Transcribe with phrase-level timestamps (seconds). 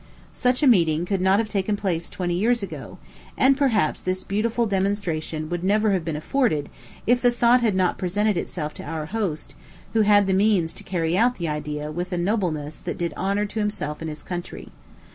[0.33, 2.97] Such a meeting could not have taken place twenty years ago;
[3.37, 6.69] and perhaps this beautiful demonstration would never have been afforded,
[7.05, 9.53] if the thought had not presented itself to our host,
[9.93, 13.45] who had the means to carry out the idea with a nobleness that did honor
[13.45, 14.69] to himself and his country.